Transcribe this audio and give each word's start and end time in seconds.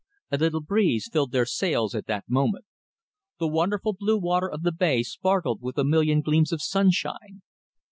A 0.31 0.37
little 0.39 0.61
breeze 0.61 1.07
filled 1.13 1.31
their 1.31 1.45
sails 1.45 1.93
at 1.93 2.07
that 2.07 2.27
moment. 2.27 2.65
The 3.39 3.47
wonderful 3.47 3.93
blue 3.93 4.17
water 4.17 4.49
of 4.49 4.63
the 4.63 4.71
bay 4.71 5.03
sparkled 5.03 5.61
with 5.61 5.77
a 5.77 5.83
million 5.83 6.21
gleams 6.21 6.51
of 6.51 6.59
sunshine. 6.59 7.43